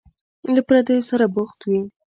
له 0.53 0.61
پردیو 0.67 1.07
سره 1.09 1.25
بوخت 1.35 1.59
وي. 1.69 1.81